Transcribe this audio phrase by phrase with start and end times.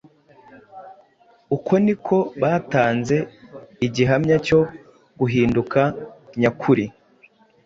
[1.55, 3.17] Uko ni ko batanze
[3.85, 4.59] igihamya cyo
[5.19, 5.79] guhinduka
[6.39, 6.85] nyakuri.